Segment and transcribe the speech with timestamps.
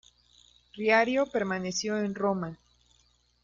[0.73, 2.57] Riario permaneció en Roma.